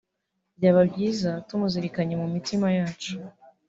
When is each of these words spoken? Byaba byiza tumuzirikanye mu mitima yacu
Byaba 0.57 0.81
byiza 0.91 1.29
tumuzirikanye 1.47 2.15
mu 2.21 2.27
mitima 2.35 2.67
yacu 2.77 3.13